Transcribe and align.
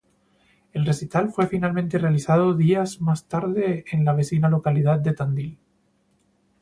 El 0.73 0.83
recital 0.87 1.31
fue 1.31 1.45
finalmente 1.45 1.99
realizado 1.99 2.55
días 2.55 3.01
más 3.01 3.25
tarde 3.27 3.85
en 3.91 4.03
la 4.03 4.13
vecina 4.13 4.49
localidad 4.49 4.99
de 4.99 5.13
Tandil. 5.13 5.59